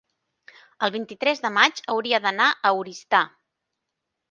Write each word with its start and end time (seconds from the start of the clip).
el 0.87 0.93
vint-i-tres 0.95 1.43
de 1.43 1.51
maig 1.59 1.83
hauria 1.95 2.21
d'anar 2.25 2.49
a 2.49 2.73
Oristà. 2.81 3.23